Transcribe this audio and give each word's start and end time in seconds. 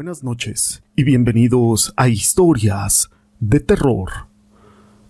Buenas 0.00 0.24
noches 0.24 0.82
y 0.96 1.04
bienvenidos 1.04 1.92
a 1.94 2.08
Historias 2.08 3.10
de 3.38 3.60
Terror. 3.60 4.08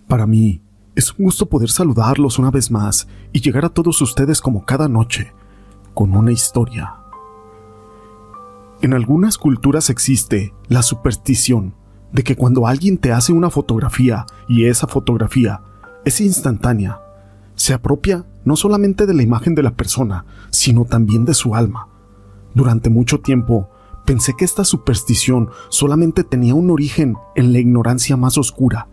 Para 0.08 0.26
mí 0.26 0.62
es 0.96 1.12
un 1.12 1.26
gusto 1.26 1.48
poder 1.48 1.70
saludarlos 1.70 2.40
una 2.40 2.50
vez 2.50 2.72
más 2.72 3.06
y 3.32 3.40
llegar 3.40 3.64
a 3.64 3.68
todos 3.68 4.02
ustedes 4.02 4.40
como 4.40 4.66
cada 4.66 4.88
noche 4.88 5.32
con 5.94 6.16
una 6.16 6.32
historia. 6.32 6.96
En 8.82 8.92
algunas 8.92 9.38
culturas 9.38 9.90
existe 9.90 10.54
la 10.66 10.82
superstición 10.82 11.76
de 12.10 12.24
que 12.24 12.34
cuando 12.34 12.66
alguien 12.66 12.98
te 12.98 13.12
hace 13.12 13.32
una 13.32 13.48
fotografía 13.48 14.26
y 14.48 14.64
esa 14.64 14.88
fotografía 14.88 15.62
es 16.04 16.20
instantánea, 16.20 17.00
se 17.54 17.74
apropia 17.74 18.26
no 18.44 18.56
solamente 18.56 19.06
de 19.06 19.14
la 19.14 19.22
imagen 19.22 19.54
de 19.54 19.62
la 19.62 19.76
persona, 19.76 20.26
sino 20.50 20.84
también 20.84 21.24
de 21.24 21.34
su 21.34 21.54
alma. 21.54 21.86
Durante 22.54 22.90
mucho 22.90 23.20
tiempo 23.20 23.70
pensé 24.10 24.34
que 24.34 24.44
esta 24.44 24.64
superstición 24.64 25.50
solamente 25.68 26.24
tenía 26.24 26.56
un 26.56 26.72
origen 26.72 27.14
en 27.36 27.52
la 27.52 27.60
ignorancia 27.60 28.16
más 28.16 28.38
oscura. 28.38 28.88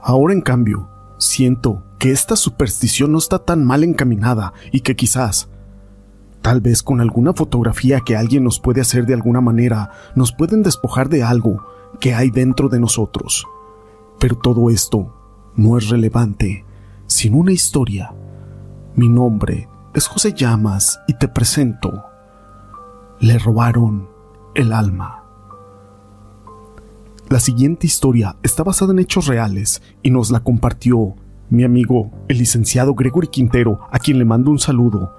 Ahora, 0.00 0.32
en 0.32 0.40
cambio, 0.40 0.88
siento 1.18 1.82
que 1.98 2.12
esta 2.12 2.34
superstición 2.34 3.12
no 3.12 3.18
está 3.18 3.40
tan 3.40 3.62
mal 3.62 3.84
encaminada 3.84 4.54
y 4.72 4.80
que 4.80 4.96
quizás, 4.96 5.50
tal 6.40 6.62
vez 6.62 6.82
con 6.82 7.02
alguna 7.02 7.34
fotografía 7.34 8.00
que 8.00 8.16
alguien 8.16 8.42
nos 8.42 8.58
puede 8.58 8.80
hacer 8.80 9.04
de 9.04 9.12
alguna 9.12 9.42
manera, 9.42 9.90
nos 10.14 10.32
pueden 10.32 10.62
despojar 10.62 11.10
de 11.10 11.22
algo 11.22 11.62
que 12.00 12.14
hay 12.14 12.30
dentro 12.30 12.70
de 12.70 12.80
nosotros. 12.80 13.46
Pero 14.18 14.38
todo 14.38 14.70
esto 14.70 15.14
no 15.56 15.76
es 15.76 15.90
relevante 15.90 16.64
sin 17.06 17.34
una 17.34 17.52
historia. 17.52 18.14
Mi 18.94 19.10
nombre 19.10 19.68
es 19.92 20.06
José 20.06 20.32
Llamas 20.32 21.00
y 21.06 21.18
te 21.18 21.28
presento. 21.28 22.02
Le 23.20 23.38
robaron 23.38 24.13
el 24.54 24.72
alma. 24.72 25.24
La 27.28 27.40
siguiente 27.40 27.86
historia 27.86 28.36
está 28.42 28.62
basada 28.62 28.92
en 28.92 29.00
hechos 29.00 29.26
reales 29.26 29.82
y 30.02 30.10
nos 30.10 30.30
la 30.30 30.40
compartió 30.40 31.16
mi 31.50 31.64
amigo, 31.64 32.10
el 32.28 32.38
licenciado 32.38 32.94
Gregory 32.94 33.28
Quintero, 33.28 33.80
a 33.90 33.98
quien 33.98 34.18
le 34.18 34.24
mando 34.24 34.50
un 34.50 34.58
saludo. 34.58 35.14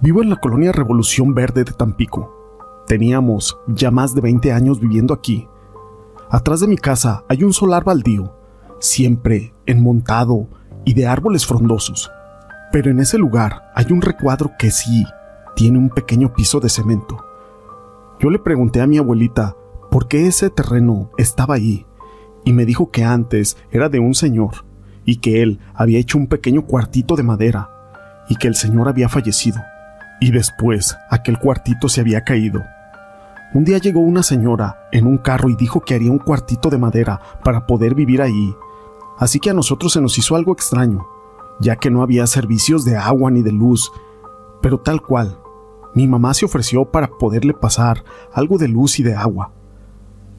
Vivo 0.00 0.22
en 0.22 0.30
la 0.30 0.36
colonia 0.36 0.72
Revolución 0.72 1.34
Verde 1.34 1.64
de 1.64 1.72
Tampico. 1.72 2.82
Teníamos 2.86 3.56
ya 3.68 3.90
más 3.90 4.14
de 4.14 4.20
20 4.20 4.52
años 4.52 4.80
viviendo 4.80 5.14
aquí. 5.14 5.46
Atrás 6.30 6.60
de 6.60 6.66
mi 6.66 6.76
casa 6.76 7.24
hay 7.28 7.44
un 7.44 7.52
solar 7.52 7.84
baldío, 7.84 8.34
siempre 8.80 9.54
enmontado 9.66 10.48
y 10.84 10.94
de 10.94 11.06
árboles 11.06 11.46
frondosos. 11.46 12.10
Pero 12.72 12.90
en 12.90 13.00
ese 13.00 13.18
lugar 13.18 13.70
hay 13.74 13.86
un 13.92 14.02
recuadro 14.02 14.52
que 14.58 14.70
sí 14.70 15.04
tiene 15.54 15.78
un 15.78 15.90
pequeño 15.90 16.32
piso 16.32 16.58
de 16.58 16.68
cemento. 16.68 17.31
Yo 18.22 18.30
le 18.30 18.38
pregunté 18.38 18.80
a 18.80 18.86
mi 18.86 18.98
abuelita 18.98 19.56
por 19.90 20.06
qué 20.06 20.28
ese 20.28 20.48
terreno 20.48 21.10
estaba 21.18 21.56
ahí 21.56 21.86
y 22.44 22.52
me 22.52 22.64
dijo 22.64 22.92
que 22.92 23.02
antes 23.02 23.56
era 23.72 23.88
de 23.88 23.98
un 23.98 24.14
señor 24.14 24.64
y 25.04 25.16
que 25.16 25.42
él 25.42 25.58
había 25.74 25.98
hecho 25.98 26.18
un 26.18 26.28
pequeño 26.28 26.64
cuartito 26.64 27.16
de 27.16 27.24
madera 27.24 27.68
y 28.28 28.36
que 28.36 28.46
el 28.46 28.54
señor 28.54 28.88
había 28.88 29.08
fallecido 29.08 29.60
y 30.20 30.30
después 30.30 30.96
aquel 31.10 31.40
cuartito 31.40 31.88
se 31.88 32.00
había 32.00 32.22
caído. 32.22 32.62
Un 33.54 33.64
día 33.64 33.78
llegó 33.78 33.98
una 33.98 34.22
señora 34.22 34.86
en 34.92 35.08
un 35.08 35.18
carro 35.18 35.50
y 35.50 35.56
dijo 35.56 35.80
que 35.80 35.96
haría 35.96 36.12
un 36.12 36.20
cuartito 36.20 36.70
de 36.70 36.78
madera 36.78 37.20
para 37.42 37.66
poder 37.66 37.96
vivir 37.96 38.22
ahí, 38.22 38.54
así 39.18 39.40
que 39.40 39.50
a 39.50 39.54
nosotros 39.54 39.94
se 39.94 40.00
nos 40.00 40.16
hizo 40.16 40.36
algo 40.36 40.52
extraño, 40.52 41.08
ya 41.58 41.74
que 41.74 41.90
no 41.90 42.02
había 42.04 42.28
servicios 42.28 42.84
de 42.84 42.96
agua 42.96 43.32
ni 43.32 43.42
de 43.42 43.50
luz, 43.50 43.90
pero 44.60 44.78
tal 44.78 45.02
cual, 45.02 45.41
mi 45.94 46.08
mamá 46.08 46.32
se 46.32 46.46
ofreció 46.46 46.86
para 46.86 47.08
poderle 47.18 47.52
pasar 47.52 48.04
algo 48.32 48.56
de 48.56 48.68
luz 48.68 48.98
y 48.98 49.02
de 49.02 49.14
agua. 49.14 49.52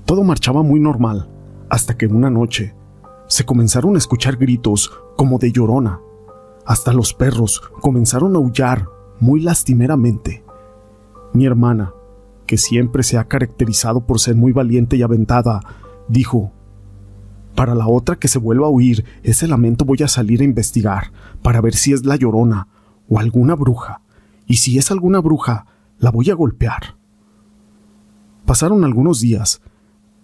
Todo 0.06 0.24
marchaba 0.24 0.64
muy 0.64 0.80
normal, 0.80 1.30
hasta 1.70 1.96
que 1.96 2.08
una 2.08 2.30
noche 2.30 2.76
se 3.28 3.46
comenzaron 3.46 3.96
a 3.96 3.98
escuchar 4.00 4.38
gritos 4.38 4.92
como 5.16 5.38
de 5.38 5.52
llorona. 5.52 6.00
Hasta 6.66 6.94
los 6.94 7.14
perros 7.14 7.62
comenzaron 7.82 8.36
a 8.36 8.40
aullar 8.40 8.88
muy 9.20 9.42
lastimeramente. 9.42 10.44
Mi 11.34 11.46
hermana, 11.46 11.94
que 12.48 12.58
siempre 12.58 13.04
se 13.04 13.18
ha 13.18 13.28
caracterizado 13.28 14.06
por 14.06 14.20
ser 14.20 14.36
muy 14.36 14.52
valiente 14.52 14.98
y 14.98 15.04
aventada, 15.04 15.62
dijo, 16.08 16.52
Para 17.56 17.76
la 17.76 17.88
otra 17.88 18.16
que 18.16 18.28
se 18.28 18.40
vuelva 18.40 18.68
a 18.68 18.72
oír 18.72 19.06
ese 19.24 19.48
lamento 19.48 19.86
voy 19.86 20.00
a 20.04 20.08
salir 20.08 20.42
a 20.42 20.46
investigar 20.46 21.12
para 21.42 21.62
ver 21.62 21.76
si 21.76 21.94
es 21.94 22.06
la 22.06 22.16
llorona 22.16 22.68
o 23.08 23.20
alguna 23.20 23.56
bruja 23.56 24.03
y 24.48 24.56
si 24.58 24.78
es 24.78 24.92
alguna 24.92 25.20
bruja, 25.20 25.66
la 26.00 26.12
voy 26.12 26.30
a 26.30 26.36
golpear. 26.36 26.98
Pasaron 28.46 28.84
algunos 28.84 29.22
días, 29.22 29.62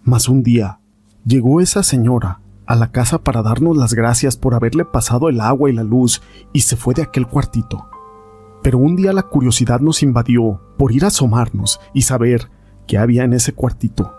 mas 0.02 0.28
un 0.28 0.42
día 0.42 0.80
llegó 1.24 1.60
esa 1.60 1.82
señora 1.82 2.40
a 2.66 2.76
la 2.76 2.92
casa 2.92 3.24
para 3.24 3.42
darnos 3.42 3.76
las 3.76 3.94
gracias 3.94 4.36
por 4.36 4.54
haberle 4.54 4.84
pasado 4.84 5.28
el 5.28 5.40
agua 5.40 5.70
y 5.70 5.72
la 5.72 5.82
luz 5.82 6.22
y 6.52 6.60
se 6.60 6.76
fue 6.76 6.94
de 6.94 7.02
aquel 7.02 7.26
cuartito. 7.26 7.88
Pero 8.62 8.78
un 8.78 8.94
día 8.94 9.12
la 9.12 9.22
curiosidad 9.22 9.80
nos 9.80 10.02
invadió 10.02 10.60
por 10.76 10.92
ir 10.92 11.04
a 11.04 11.08
asomarnos 11.08 11.80
y 11.94 12.02
saber 12.02 12.50
qué 12.86 12.98
había 12.98 13.24
en 13.24 13.32
ese 13.32 13.54
cuartito. 13.54 14.14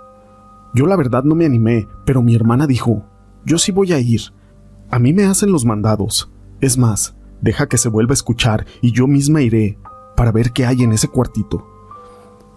Yo 0.74 0.86
la 0.86 0.96
verdad 0.96 1.24
no 1.24 1.36
me 1.36 1.46
animé, 1.46 1.88
pero 2.06 2.22
mi 2.22 2.36
hermana 2.36 2.66
dijo, 2.66 3.06
yo 3.46 3.58
sí 3.58 3.72
voy 3.72 3.94
a 3.94 4.00
ir. 4.00 4.22
A 4.90 5.00
mí 5.00 5.14
me 5.14 5.26
hacen 5.26 5.52
los 5.52 5.64
mandados. 5.64 6.32
Es 6.60 6.78
más, 6.78 7.16
deja 7.42 7.68
que 7.68 7.78
se 7.78 7.90
vuelva 7.90 8.14
a 8.14 8.16
escuchar 8.16 8.66
y 8.82 8.92
yo 8.92 9.08
misma 9.08 9.42
iré 9.42 9.78
para 10.16 10.32
ver 10.32 10.52
qué 10.52 10.66
hay 10.66 10.84
en 10.84 10.92
ese 10.92 11.08
cuartito. 11.08 11.68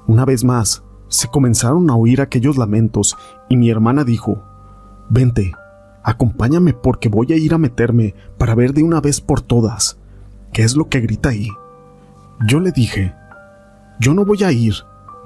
Una 0.07 0.25
vez 0.25 0.45
más, 0.45 0.83
se 1.09 1.29
comenzaron 1.29 1.89
a 1.91 1.97
oír 1.97 2.21
aquellos 2.21 2.57
lamentos 2.57 3.17
y 3.49 3.57
mi 3.57 3.71
hermana 3.71 4.05
dijo, 4.05 4.43
Vente, 5.09 5.55
acompáñame 6.03 6.73
porque 6.73 7.09
voy 7.09 7.33
a 7.33 7.37
ir 7.37 7.55
a 7.55 7.59
meterme 7.59 8.15
para 8.39 8.55
ver 8.55 8.73
de 8.73 8.83
una 8.83 9.01
vez 9.01 9.21
por 9.21 9.41
todas 9.41 9.99
qué 10.53 10.63
es 10.63 10.77
lo 10.77 10.89
que 10.89 11.01
grita 11.01 11.31
ahí. 11.31 11.49
Yo 12.47 12.61
le 12.61 12.73
dije, 12.73 13.15
yo 14.01 14.15
no 14.15 14.25
voy 14.25 14.43
a 14.45 14.53
ir, 14.53 14.75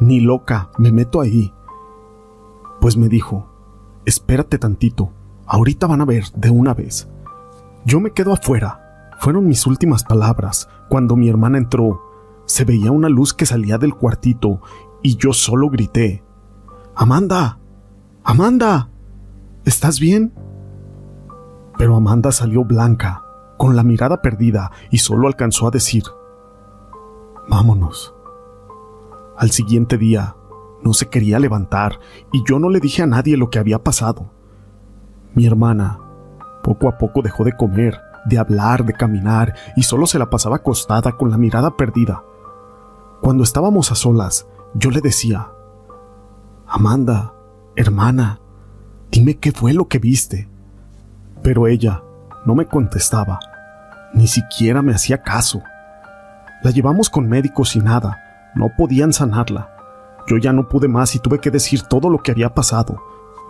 ni 0.00 0.20
loca, 0.20 0.70
me 0.78 0.92
meto 0.92 1.20
ahí. 1.20 1.52
Pues 2.80 2.96
me 2.96 3.08
dijo, 3.08 3.46
espérate 4.04 4.58
tantito, 4.58 5.10
ahorita 5.46 5.86
van 5.86 6.00
a 6.00 6.04
ver 6.04 6.24
de 6.34 6.50
una 6.50 6.74
vez. 6.74 7.08
Yo 7.84 8.00
me 8.00 8.12
quedo 8.12 8.32
afuera, 8.32 9.10
fueron 9.18 9.46
mis 9.46 9.66
últimas 9.66 10.04
palabras 10.04 10.68
cuando 10.88 11.16
mi 11.16 11.28
hermana 11.28 11.58
entró 11.58 12.07
se 12.48 12.64
veía 12.64 12.90
una 12.90 13.10
luz 13.10 13.34
que 13.34 13.46
salía 13.46 13.76
del 13.76 13.94
cuartito 13.94 14.62
y 15.02 15.16
yo 15.16 15.32
solo 15.32 15.68
grité, 15.68 16.24
Amanda, 16.96 17.58
Amanda, 18.24 18.88
¿estás 19.64 20.00
bien? 20.00 20.32
Pero 21.76 21.94
Amanda 21.94 22.32
salió 22.32 22.64
blanca, 22.64 23.22
con 23.58 23.76
la 23.76 23.84
mirada 23.84 24.22
perdida, 24.22 24.72
y 24.90 24.98
solo 24.98 25.28
alcanzó 25.28 25.68
a 25.68 25.70
decir, 25.70 26.04
Vámonos. 27.48 28.14
Al 29.36 29.50
siguiente 29.50 29.96
día, 29.96 30.34
no 30.82 30.92
se 30.94 31.08
quería 31.08 31.38
levantar 31.38 32.00
y 32.32 32.42
yo 32.46 32.58
no 32.58 32.70
le 32.70 32.80
dije 32.80 33.02
a 33.02 33.06
nadie 33.06 33.36
lo 33.36 33.50
que 33.50 33.58
había 33.58 33.82
pasado. 33.82 34.30
Mi 35.34 35.46
hermana 35.46 35.98
poco 36.62 36.88
a 36.88 36.98
poco 36.98 37.22
dejó 37.22 37.44
de 37.44 37.56
comer, 37.56 38.00
de 38.26 38.38
hablar, 38.38 38.84
de 38.84 38.92
caminar 38.92 39.54
y 39.76 39.82
solo 39.82 40.06
se 40.06 40.18
la 40.18 40.30
pasaba 40.30 40.56
acostada 40.56 41.12
con 41.12 41.30
la 41.30 41.38
mirada 41.38 41.76
perdida. 41.76 42.22
Cuando 43.20 43.42
estábamos 43.42 43.90
a 43.92 43.94
solas, 43.94 44.46
yo 44.74 44.90
le 44.90 45.00
decía, 45.00 45.48
Amanda, 46.66 47.34
hermana, 47.76 48.40
dime 49.10 49.38
qué 49.38 49.52
fue 49.52 49.72
lo 49.72 49.88
que 49.88 49.98
viste. 49.98 50.48
Pero 51.42 51.66
ella 51.66 52.02
no 52.44 52.54
me 52.54 52.66
contestaba, 52.66 53.40
ni 54.14 54.26
siquiera 54.26 54.82
me 54.82 54.94
hacía 54.94 55.22
caso. 55.22 55.62
La 56.62 56.70
llevamos 56.70 57.10
con 57.10 57.28
médicos 57.28 57.76
y 57.76 57.80
nada, 57.80 58.50
no 58.54 58.70
podían 58.76 59.12
sanarla. 59.12 59.70
Yo 60.26 60.36
ya 60.36 60.52
no 60.52 60.68
pude 60.68 60.88
más 60.88 61.14
y 61.14 61.20
tuve 61.20 61.40
que 61.40 61.50
decir 61.50 61.82
todo 61.82 62.10
lo 62.10 62.18
que 62.18 62.32
había 62.32 62.52
pasado. 62.54 63.02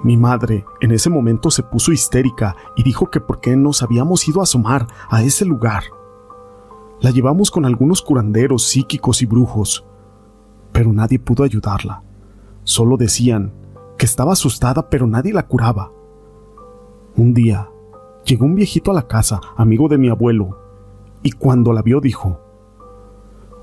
Mi 0.02 0.16
madre 0.16 0.64
en 0.80 0.92
ese 0.92 1.10
momento 1.10 1.50
se 1.50 1.64
puso 1.64 1.90
histérica 1.90 2.54
y 2.76 2.84
dijo 2.84 3.10
que 3.10 3.20
por 3.20 3.40
qué 3.40 3.56
nos 3.56 3.82
habíamos 3.82 4.28
ido 4.28 4.40
a 4.40 4.44
asomar 4.44 4.86
a 5.10 5.22
ese 5.22 5.44
lugar. 5.44 5.82
La 7.00 7.10
llevamos 7.10 7.52
con 7.52 7.64
algunos 7.64 8.02
curanderos 8.02 8.64
psíquicos 8.64 9.22
y 9.22 9.26
brujos, 9.26 9.84
pero 10.72 10.92
nadie 10.92 11.20
pudo 11.20 11.44
ayudarla. 11.44 12.02
Solo 12.64 12.96
decían 12.96 13.52
que 13.96 14.04
estaba 14.04 14.32
asustada, 14.32 14.90
pero 14.90 15.06
nadie 15.06 15.32
la 15.32 15.46
curaba. 15.46 15.92
Un 17.16 17.34
día, 17.34 17.68
llegó 18.24 18.46
un 18.46 18.56
viejito 18.56 18.90
a 18.90 18.94
la 18.94 19.06
casa, 19.06 19.40
amigo 19.56 19.88
de 19.88 19.96
mi 19.96 20.08
abuelo, 20.08 20.58
y 21.22 21.30
cuando 21.32 21.72
la 21.72 21.82
vio 21.82 22.00
dijo, 22.00 22.40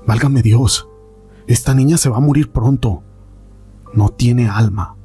Válgame 0.06 0.40
Dios, 0.40 0.88
esta 1.46 1.74
niña 1.74 1.98
se 1.98 2.08
va 2.08 2.16
a 2.16 2.20
morir 2.20 2.50
pronto. 2.50 3.02
No 3.92 4.08
tiene 4.08 4.48
alma. 4.48 4.96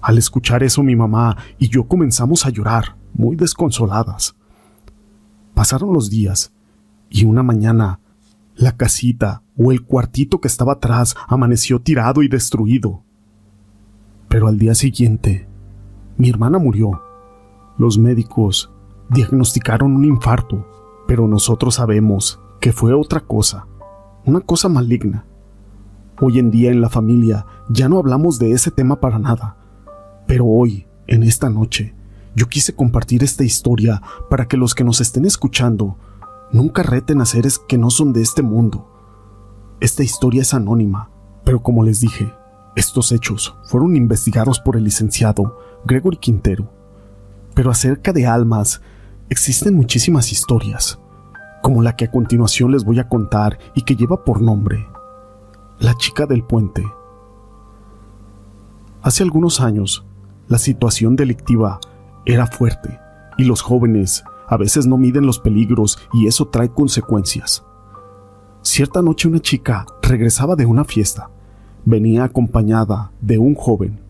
Al 0.00 0.16
escuchar 0.16 0.62
eso 0.62 0.82
mi 0.82 0.96
mamá 0.96 1.36
y 1.58 1.68
yo 1.68 1.86
comenzamos 1.88 2.46
a 2.46 2.50
llorar, 2.50 2.96
muy 3.12 3.36
desconsoladas. 3.36 4.34
Pasaron 5.54 5.92
los 5.92 6.08
días 6.08 6.52
y 7.10 7.24
una 7.24 7.42
mañana 7.42 8.00
La 8.54 8.76
casita 8.76 9.42
o 9.56 9.70
el 9.70 9.82
cuartito 9.84 10.40
que 10.40 10.48
estaba 10.48 10.74
atrás 10.74 11.14
amaneció 11.28 11.80
tirado 11.80 12.22
y 12.22 12.28
destruido. 12.28 13.04
Pero 14.28 14.48
al 14.48 14.58
día 14.58 14.74
siguiente, 14.74 15.48
mi 16.16 16.28
hermana 16.28 16.58
murió. 16.58 17.00
Los 17.78 17.98
médicos 17.98 18.72
diagnosticaron 19.10 19.94
un 19.94 20.04
infarto, 20.04 20.66
pero 21.06 21.28
nosotros 21.28 21.76
sabemos 21.76 22.40
que 22.60 22.72
fue 22.72 22.92
otra 22.92 23.20
cosa, 23.20 23.66
una 24.24 24.40
cosa 24.40 24.68
maligna. 24.68 25.24
Hoy 26.20 26.40
en 26.40 26.50
día 26.50 26.72
en 26.72 26.80
la 26.80 26.88
familia 26.88 27.46
ya 27.68 27.88
no 27.88 27.98
hablamos 27.98 28.40
de 28.40 28.50
ese 28.50 28.72
tema 28.72 29.00
para 29.00 29.20
nada, 29.20 29.56
pero 30.26 30.46
hoy, 30.46 30.86
en 31.06 31.22
esta 31.22 31.48
noche, 31.48 31.94
yo 32.34 32.48
quise 32.48 32.74
compartir 32.74 33.22
esta 33.22 33.44
historia 33.44 34.02
para 34.28 34.48
que 34.48 34.56
los 34.56 34.74
que 34.74 34.84
nos 34.84 35.00
estén 35.00 35.24
escuchando 35.24 35.96
nunca 36.52 36.82
reten 36.82 37.20
a 37.20 37.26
seres 37.26 37.58
que 37.58 37.78
no 37.78 37.90
son 37.90 38.12
de 38.12 38.22
este 38.22 38.42
mundo. 38.42 38.88
Esta 39.80 40.02
historia 40.02 40.42
es 40.42 40.54
anónima, 40.54 41.10
pero 41.44 41.62
como 41.62 41.82
les 41.82 42.00
dije, 42.00 42.32
estos 42.76 43.12
hechos 43.12 43.56
fueron 43.64 43.96
investigados 43.96 44.60
por 44.60 44.76
el 44.76 44.84
licenciado 44.84 45.58
Gregory 45.84 46.16
Quintero. 46.16 46.70
Pero 47.54 47.70
acerca 47.70 48.12
de 48.12 48.26
almas, 48.26 48.80
existen 49.30 49.74
muchísimas 49.74 50.32
historias, 50.32 50.98
como 51.62 51.82
la 51.82 51.96
que 51.96 52.06
a 52.06 52.10
continuación 52.10 52.72
les 52.72 52.84
voy 52.84 52.98
a 52.98 53.08
contar 53.08 53.58
y 53.74 53.82
que 53.82 53.96
lleva 53.96 54.24
por 54.24 54.40
nombre 54.40 54.86
La 55.80 55.94
chica 55.94 56.26
del 56.26 56.44
puente. 56.44 56.84
Hace 59.02 59.22
algunos 59.22 59.60
años, 59.60 60.04
la 60.48 60.58
situación 60.58 61.14
delictiva 61.14 61.78
era 62.26 62.46
fuerte 62.46 62.98
y 63.36 63.44
los 63.44 63.62
jóvenes 63.62 64.24
a 64.48 64.56
veces 64.56 64.86
no 64.86 64.96
miden 64.96 65.26
los 65.26 65.38
peligros 65.38 65.98
y 66.12 66.26
eso 66.26 66.48
trae 66.48 66.70
consecuencias. 66.70 67.64
Cierta 68.62 69.02
noche 69.02 69.28
una 69.28 69.40
chica 69.40 69.86
regresaba 70.02 70.56
de 70.56 70.66
una 70.66 70.84
fiesta. 70.84 71.30
Venía 71.84 72.24
acompañada 72.24 73.12
de 73.20 73.38
un 73.38 73.54
joven. 73.54 74.00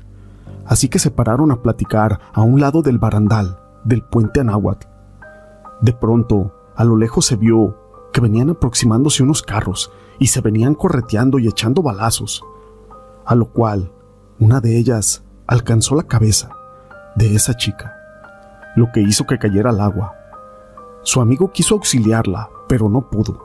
Así 0.65 0.89
que 0.89 0.99
se 0.99 1.11
pararon 1.11 1.51
a 1.51 1.63
platicar 1.63 2.21
a 2.33 2.43
un 2.43 2.61
lado 2.61 2.83
del 2.83 2.99
barandal 2.99 3.59
del 3.85 4.03
puente 4.03 4.41
Anáhuac. 4.41 4.89
De 5.81 5.93
pronto, 5.93 6.55
a 6.77 6.85
lo 6.85 6.97
lejos 6.97 7.27
se 7.27 7.37
vio 7.37 7.79
que 8.13 8.21
venían 8.21 8.51
aproximándose 8.51 9.23
unos 9.23 9.43
carros 9.43 9.93
y 10.19 10.29
se 10.29 10.41
venían 10.41 10.75
correteando 10.75 11.39
y 11.39 11.49
echando 11.49 11.83
balazos, 11.83 12.43
a 13.25 13.35
lo 13.35 13.51
cual 13.53 13.93
una 14.39 14.61
de 14.61 14.77
ellas 14.77 15.23
alcanzó 15.47 15.95
la 15.95 16.03
cabeza 16.03 16.51
de 17.17 17.35
esa 17.35 17.55
chica, 17.55 17.97
lo 18.77 18.91
que 18.93 19.01
hizo 19.01 19.27
que 19.27 19.39
cayera 19.39 19.71
al 19.71 19.81
agua. 19.81 20.18
Su 21.09 21.23
amigo 21.23 21.53
quiso 21.53 21.75
auxiliarla, 21.75 22.51
pero 22.69 22.91
no 22.91 23.09
pudo. 23.09 23.43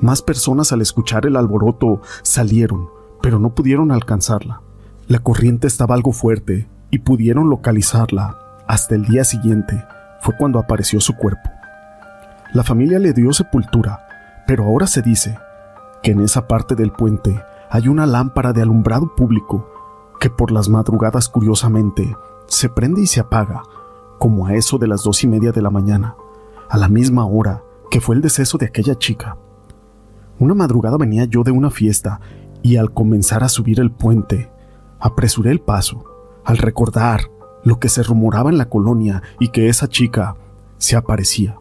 Más 0.00 0.22
personas 0.22 0.72
al 0.72 0.80
escuchar 0.80 1.26
el 1.26 1.36
alboroto 1.36 2.00
salieron, 2.22 2.88
pero 3.20 3.38
no 3.38 3.54
pudieron 3.54 3.92
alcanzarla. 3.92 4.62
La 5.06 5.18
corriente 5.18 5.66
estaba 5.66 5.94
algo 5.94 6.12
fuerte 6.12 6.66
y 6.90 7.00
pudieron 7.00 7.50
localizarla. 7.50 8.38
Hasta 8.66 8.94
el 8.94 9.04
día 9.04 9.24
siguiente 9.24 9.84
fue 10.22 10.38
cuando 10.38 10.58
apareció 10.58 10.98
su 10.98 11.14
cuerpo. 11.16 11.50
La 12.54 12.64
familia 12.64 12.98
le 12.98 13.12
dio 13.12 13.30
sepultura, 13.34 14.00
pero 14.46 14.64
ahora 14.64 14.86
se 14.86 15.02
dice 15.02 15.36
que 16.02 16.12
en 16.12 16.20
esa 16.20 16.48
parte 16.48 16.76
del 16.76 16.92
puente 16.92 17.38
hay 17.68 17.88
una 17.88 18.06
lámpara 18.06 18.54
de 18.54 18.62
alumbrado 18.62 19.14
público 19.14 19.68
que 20.18 20.30
por 20.30 20.50
las 20.50 20.70
madrugadas 20.70 21.28
curiosamente 21.28 22.16
se 22.46 22.70
prende 22.70 23.02
y 23.02 23.06
se 23.06 23.20
apaga, 23.20 23.64
como 24.18 24.46
a 24.46 24.54
eso 24.54 24.78
de 24.78 24.88
las 24.88 25.02
dos 25.02 25.22
y 25.24 25.26
media 25.26 25.52
de 25.52 25.60
la 25.60 25.68
mañana, 25.68 26.16
a 26.68 26.76
la 26.76 26.88
misma 26.88 27.26
hora 27.26 27.62
que 27.90 28.00
fue 28.00 28.16
el 28.16 28.22
deceso 28.22 28.58
de 28.58 28.66
aquella 28.66 28.96
chica. 28.96 29.36
Una 30.38 30.54
madrugada 30.54 30.96
venía 30.96 31.24
yo 31.24 31.42
de 31.42 31.50
una 31.50 31.70
fiesta 31.70 32.20
y 32.62 32.76
al 32.76 32.92
comenzar 32.92 33.44
a 33.44 33.48
subir 33.48 33.80
el 33.80 33.90
puente, 33.90 34.50
apresuré 34.98 35.50
el 35.50 35.60
paso, 35.60 36.04
al 36.44 36.58
recordar 36.58 37.30
lo 37.64 37.78
que 37.80 37.88
se 37.88 38.02
rumoraba 38.02 38.50
en 38.50 38.58
la 38.58 38.68
colonia 38.68 39.22
y 39.40 39.48
que 39.48 39.68
esa 39.68 39.88
chica 39.88 40.36
se 40.78 40.96
aparecía. 40.96 41.58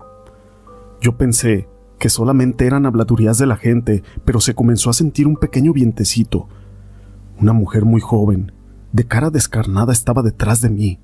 Yo 1.01 1.17
pensé 1.17 1.67
que 1.99 2.09
solamente 2.09 2.67
eran 2.67 2.85
habladurías 2.85 3.37
de 3.37 3.45
la 3.45 3.55
gente, 3.55 4.03
pero 4.25 4.41
se 4.41 4.55
comenzó 4.55 4.89
a 4.89 4.93
sentir 4.93 5.27
un 5.27 5.37
pequeño 5.37 5.73
vientecito. 5.73 6.47
Una 7.39 7.53
mujer 7.53 7.85
muy 7.85 8.01
joven, 8.01 8.51
de 8.91 9.05
cara 9.05 9.29
descarnada, 9.29 9.93
estaba 9.93 10.21
detrás 10.21 10.61
de 10.61 10.69
mí. 10.69 10.99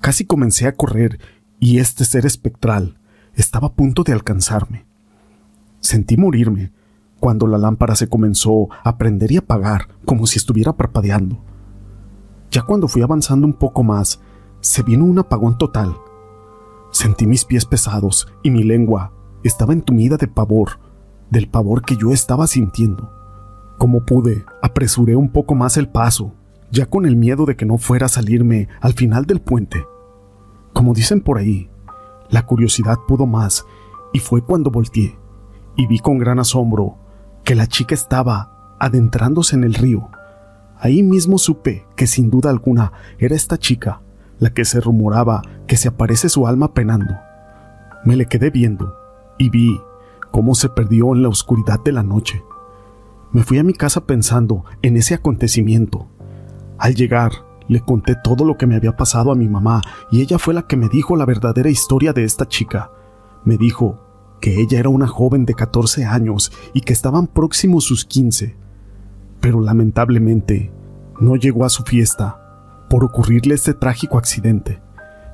Casi 0.00 0.24
comencé 0.24 0.66
a 0.66 0.72
correr 0.72 1.18
y 1.58 1.78
este 1.78 2.04
ser 2.04 2.26
espectral 2.26 2.98
estaba 3.36 3.68
a 3.68 3.72
punto 3.72 4.04
de 4.04 4.12
alcanzarme. 4.12 4.86
Sentí 5.80 6.16
morirme 6.16 6.72
cuando 7.20 7.46
la 7.46 7.58
lámpara 7.58 7.94
se 7.94 8.08
comenzó 8.08 8.68
a 8.82 8.98
prender 8.98 9.32
y 9.32 9.38
apagar 9.38 9.88
como 10.04 10.26
si 10.26 10.38
estuviera 10.38 10.74
parpadeando. 10.74 11.42
Ya 12.50 12.62
cuando 12.62 12.88
fui 12.88 13.02
avanzando 13.02 13.46
un 13.46 13.54
poco 13.54 13.82
más, 13.82 14.20
se 14.60 14.82
vino 14.82 15.04
un 15.04 15.18
apagón 15.18 15.58
total. 15.58 15.96
Sentí 16.92 17.26
mis 17.26 17.44
pies 17.44 17.64
pesados 17.64 18.28
y 18.42 18.50
mi 18.50 18.62
lengua 18.62 19.12
estaba 19.42 19.72
entumida 19.72 20.16
de 20.16 20.28
pavor, 20.28 20.78
del 21.30 21.48
pavor 21.48 21.82
que 21.82 21.96
yo 21.96 22.12
estaba 22.12 22.46
sintiendo. 22.46 23.10
Como 23.78 24.04
pude, 24.04 24.44
apresuré 24.62 25.16
un 25.16 25.30
poco 25.30 25.54
más 25.54 25.76
el 25.76 25.88
paso, 25.88 26.32
ya 26.70 26.86
con 26.86 27.06
el 27.06 27.16
miedo 27.16 27.44
de 27.44 27.56
que 27.56 27.66
no 27.66 27.78
fuera 27.78 28.06
a 28.06 28.08
salirme 28.08 28.68
al 28.80 28.92
final 28.92 29.26
del 29.26 29.40
puente. 29.40 29.84
Como 30.72 30.94
dicen 30.94 31.20
por 31.20 31.38
ahí, 31.38 31.68
la 32.34 32.46
curiosidad 32.46 32.98
pudo 33.06 33.26
más 33.26 33.64
y 34.12 34.18
fue 34.18 34.42
cuando 34.42 34.72
volteé 34.72 35.16
y 35.76 35.86
vi 35.86 36.00
con 36.00 36.18
gran 36.18 36.40
asombro 36.40 36.96
que 37.44 37.54
la 37.54 37.68
chica 37.68 37.94
estaba 37.94 38.76
adentrándose 38.80 39.54
en 39.54 39.62
el 39.62 39.74
río. 39.74 40.10
Ahí 40.76 41.04
mismo 41.04 41.38
supe 41.38 41.86
que 41.94 42.08
sin 42.08 42.30
duda 42.30 42.50
alguna 42.50 42.92
era 43.18 43.36
esta 43.36 43.56
chica 43.56 44.00
la 44.40 44.50
que 44.50 44.64
se 44.64 44.80
rumoraba 44.80 45.42
que 45.68 45.76
se 45.76 45.86
aparece 45.86 46.28
su 46.28 46.48
alma 46.48 46.74
penando. 46.74 47.14
Me 48.04 48.16
le 48.16 48.26
quedé 48.26 48.50
viendo 48.50 48.96
y 49.38 49.48
vi 49.50 49.80
cómo 50.32 50.56
se 50.56 50.68
perdió 50.68 51.14
en 51.14 51.22
la 51.22 51.28
oscuridad 51.28 51.78
de 51.84 51.92
la 51.92 52.02
noche. 52.02 52.42
Me 53.30 53.44
fui 53.44 53.58
a 53.58 53.64
mi 53.64 53.74
casa 53.74 54.06
pensando 54.06 54.64
en 54.82 54.96
ese 54.96 55.14
acontecimiento. 55.14 56.08
Al 56.78 56.96
llegar, 56.96 57.30
le 57.68 57.80
conté 57.80 58.14
todo 58.22 58.44
lo 58.44 58.56
que 58.56 58.66
me 58.66 58.76
había 58.76 58.96
pasado 58.96 59.32
a 59.32 59.34
mi 59.34 59.48
mamá 59.48 59.82
y 60.10 60.20
ella 60.20 60.38
fue 60.38 60.54
la 60.54 60.66
que 60.66 60.76
me 60.76 60.88
dijo 60.88 61.16
la 61.16 61.24
verdadera 61.24 61.70
historia 61.70 62.12
de 62.12 62.24
esta 62.24 62.46
chica. 62.46 62.90
Me 63.44 63.56
dijo 63.56 64.00
que 64.40 64.60
ella 64.60 64.78
era 64.78 64.88
una 64.88 65.06
joven 65.06 65.46
de 65.46 65.54
14 65.54 66.04
años 66.04 66.52
y 66.72 66.82
que 66.82 66.92
estaban 66.92 67.26
próximos 67.26 67.84
sus 67.84 68.04
15. 68.04 68.56
Pero 69.40 69.60
lamentablemente 69.60 70.70
no 71.20 71.36
llegó 71.36 71.64
a 71.64 71.70
su 71.70 71.82
fiesta 71.82 72.86
por 72.90 73.04
ocurrirle 73.04 73.54
este 73.54 73.74
trágico 73.74 74.18
accidente. 74.18 74.82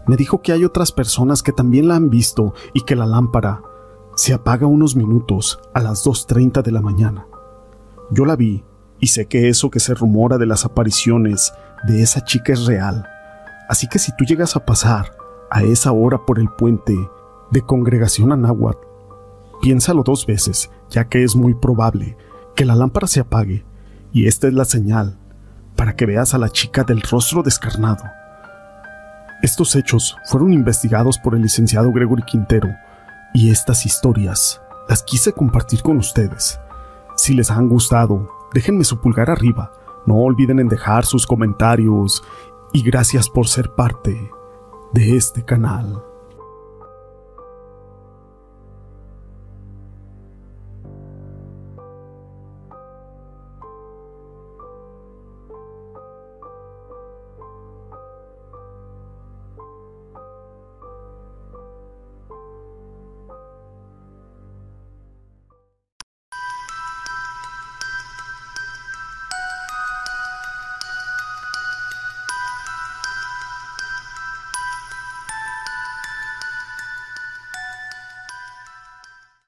Me 0.06 0.16
dijo 0.16 0.42
que 0.42 0.52
hay 0.52 0.64
otras 0.64 0.92
personas 0.92 1.42
que 1.42 1.52
también 1.52 1.88
la 1.88 1.96
han 1.96 2.10
visto 2.10 2.54
y 2.72 2.82
que 2.82 2.96
la 2.96 3.06
lámpara 3.06 3.62
se 4.16 4.34
apaga 4.34 4.66
unos 4.66 4.96
minutos 4.96 5.60
a 5.74 5.80
las 5.80 6.04
2.30 6.04 6.62
de 6.62 6.72
la 6.72 6.80
mañana. 6.80 7.26
Yo 8.10 8.24
la 8.24 8.36
vi 8.36 8.64
y 8.98 9.08
sé 9.08 9.26
que 9.26 9.48
eso 9.48 9.70
que 9.70 9.80
se 9.80 9.94
rumora 9.94 10.36
de 10.36 10.46
las 10.46 10.64
apariciones 10.64 11.52
de 11.84 12.02
esa 12.02 12.22
chica 12.24 12.52
es 12.52 12.66
real. 12.66 13.08
Así 13.68 13.86
que 13.86 13.98
si 13.98 14.14
tú 14.16 14.24
llegas 14.24 14.56
a 14.56 14.64
pasar 14.64 15.12
a 15.50 15.62
esa 15.62 15.92
hora 15.92 16.24
por 16.26 16.38
el 16.38 16.48
puente 16.48 16.96
de 17.50 17.62
Congregación 17.62 18.32
Anáhuac, 18.32 18.78
piénsalo 19.62 20.02
dos 20.02 20.26
veces, 20.26 20.70
ya 20.88 21.04
que 21.04 21.22
es 21.22 21.36
muy 21.36 21.54
probable 21.54 22.16
que 22.54 22.64
la 22.64 22.74
lámpara 22.74 23.06
se 23.06 23.20
apague 23.20 23.64
y 24.12 24.26
esta 24.26 24.48
es 24.48 24.54
la 24.54 24.64
señal 24.64 25.16
para 25.76 25.96
que 25.96 26.06
veas 26.06 26.34
a 26.34 26.38
la 26.38 26.50
chica 26.50 26.84
del 26.84 27.00
rostro 27.00 27.42
descarnado. 27.42 28.04
Estos 29.42 29.74
hechos 29.76 30.16
fueron 30.26 30.52
investigados 30.52 31.18
por 31.18 31.34
el 31.34 31.42
licenciado 31.42 31.92
Gregory 31.92 32.22
Quintero 32.22 32.68
y 33.32 33.50
estas 33.50 33.86
historias 33.86 34.60
las 34.88 35.02
quise 35.02 35.32
compartir 35.32 35.82
con 35.82 35.96
ustedes. 35.96 36.60
Si 37.16 37.32
les 37.32 37.50
han 37.50 37.68
gustado, 37.68 38.28
déjenme 38.52 38.84
su 38.84 39.00
pulgar 39.00 39.30
arriba, 39.30 39.72
no 40.06 40.16
olviden 40.16 40.58
en 40.58 40.68
dejar 40.68 41.04
sus 41.04 41.26
comentarios 41.26 42.22
y 42.72 42.82
gracias 42.82 43.28
por 43.28 43.48
ser 43.48 43.74
parte 43.74 44.30
de 44.92 45.16
este 45.16 45.44
canal. 45.44 46.09